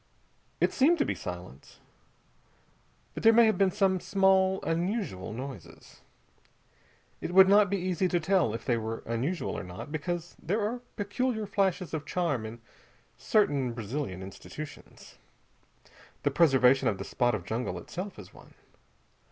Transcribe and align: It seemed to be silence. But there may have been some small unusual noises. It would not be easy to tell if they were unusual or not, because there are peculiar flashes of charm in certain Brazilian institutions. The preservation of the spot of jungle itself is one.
It 0.59 0.73
seemed 0.73 0.97
to 0.97 1.05
be 1.05 1.13
silence. 1.13 1.77
But 3.13 3.21
there 3.21 3.31
may 3.31 3.45
have 3.45 3.59
been 3.59 3.69
some 3.69 3.99
small 3.99 4.59
unusual 4.63 5.31
noises. 5.31 6.01
It 7.21 7.35
would 7.35 7.47
not 7.47 7.69
be 7.69 7.77
easy 7.77 8.07
to 8.07 8.19
tell 8.19 8.55
if 8.55 8.65
they 8.65 8.77
were 8.77 9.03
unusual 9.05 9.55
or 9.55 9.63
not, 9.63 9.91
because 9.91 10.35
there 10.41 10.59
are 10.67 10.81
peculiar 10.95 11.45
flashes 11.45 11.93
of 11.93 12.07
charm 12.07 12.47
in 12.47 12.61
certain 13.15 13.73
Brazilian 13.73 14.23
institutions. 14.23 15.19
The 16.23 16.31
preservation 16.31 16.87
of 16.87 16.97
the 16.97 17.03
spot 17.03 17.35
of 17.35 17.45
jungle 17.45 17.77
itself 17.77 18.17
is 18.17 18.33
one. 18.33 18.55